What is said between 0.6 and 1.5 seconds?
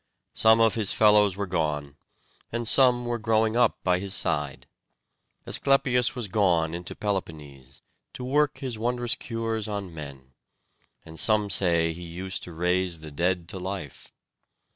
his fellows were